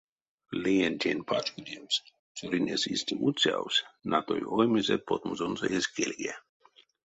Леентень 0.63 1.25
пачкодемс 1.29 1.95
цёрынесь 2.37 2.89
истя 2.93 3.13
муцявсь, 3.21 3.83
натой 4.11 4.41
оймезэ 4.55 4.95
потмозонзо 5.07 5.65
эзь 5.75 5.89
кельге. 5.95 6.33